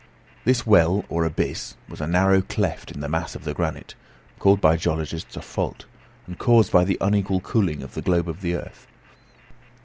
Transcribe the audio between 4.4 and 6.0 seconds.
by geologists a 'fault,'